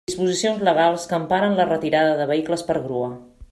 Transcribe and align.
Disposicions 0.09 0.63
legals 0.67 1.05
que 1.11 1.15
emparen 1.23 1.53
la 1.61 1.67
retirada 1.69 2.17
de 2.23 2.29
vehicles 2.35 2.67
per 2.71 2.81
grua. 2.89 3.15